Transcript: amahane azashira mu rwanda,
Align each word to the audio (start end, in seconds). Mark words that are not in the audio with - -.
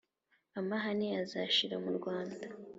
amahane 0.59 1.07
azashira 1.23 1.75
mu 1.83 1.91
rwanda, 1.97 2.45